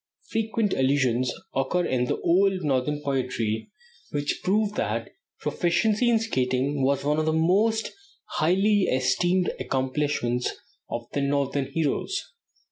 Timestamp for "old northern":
2.21-3.03